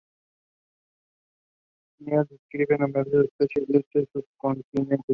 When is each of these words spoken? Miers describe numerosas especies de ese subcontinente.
Miers 1.99 2.27
describe 2.29 2.75
numerosas 2.79 3.25
especies 3.25 3.67
de 3.67 3.85
ese 3.87 4.07
subcontinente. 4.11 5.03